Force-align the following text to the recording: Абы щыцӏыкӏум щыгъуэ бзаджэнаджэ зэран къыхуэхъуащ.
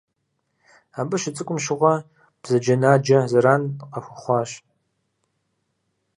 Абы 0.99 1.15
щыцӏыкӏум 1.21 1.59
щыгъуэ 1.63 1.93
бзаджэнаджэ 2.41 3.17
зэран 3.31 3.63
къыхуэхъуащ. 3.91 4.51